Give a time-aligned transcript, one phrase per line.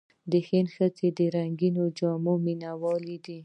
[0.31, 3.39] د هند ښځې د رنګینو جامو مینهوالې دي.